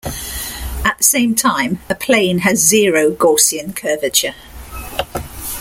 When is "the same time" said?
0.97-1.77